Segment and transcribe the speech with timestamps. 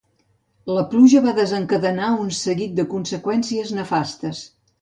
[0.77, 4.43] La pluja va desencadenar un seguit de conseqüències nefastes.